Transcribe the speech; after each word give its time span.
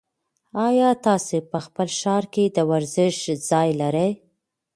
ایا 0.67 0.89
تاسي 1.05 1.39
په 1.51 1.57
خپل 1.65 1.87
ښار 1.99 2.23
کې 2.33 2.43
د 2.49 2.57
ورزش 2.71 3.17
ځای 3.49 3.69
لرئ؟ 3.81 4.11